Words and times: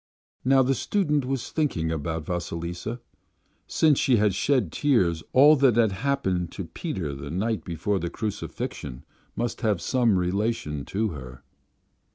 Now 0.43 0.63
the 0.63 0.73
student 0.73 1.25
was 1.25 1.51
thinking 1.51 1.91
about 1.91 2.25
Vasilisa: 2.25 3.01
since 3.67 3.99
she 3.99 4.17
had 4.17 4.33
shed 4.33 4.71
tears 4.71 5.21
all 5.31 5.55
that 5.57 5.75
had 5.75 5.91
happened 5.91 6.51
to 6.53 6.63
Peter 6.65 7.13
the 7.13 7.29
night 7.29 7.63
before 7.63 7.99
the 7.99 8.09
Crucifixion 8.09 9.05
must 9.35 9.61
have 9.61 9.79
some 9.79 10.17
relation 10.17 10.85
to 10.85 11.09
her.... 11.09 11.43